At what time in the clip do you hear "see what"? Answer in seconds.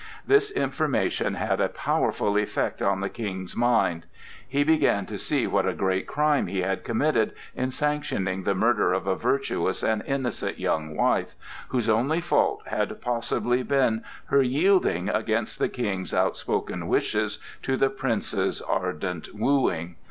5.19-5.67